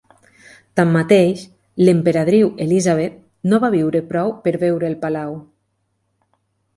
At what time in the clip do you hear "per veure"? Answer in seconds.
4.47-4.89